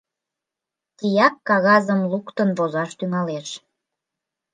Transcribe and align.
Тияк 0.97 1.35
кагазым 1.47 2.01
луктын 2.11 2.49
возаш 2.57 2.91
тӱҥалеш. 2.99 3.49